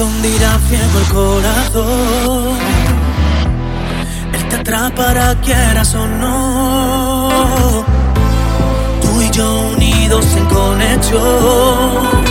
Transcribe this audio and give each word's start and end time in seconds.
donde 0.00 0.28
irá 0.30 0.58
el 0.98 1.08
corazón. 1.12 2.56
Él 4.32 4.48
te 4.48 4.56
atrapará, 4.56 5.38
quieras 5.42 5.94
o 5.94 6.06
no. 6.06 7.84
Tú 9.02 9.20
y 9.20 9.30
yo 9.30 9.60
unidos 9.76 10.26
en 10.36 10.46
conexión 10.46 12.29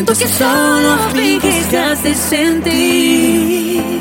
entonces 0.00 0.30
solo 0.30 0.96
me 1.14 1.20
fingiste 1.20 2.14
sentir. 2.14 3.99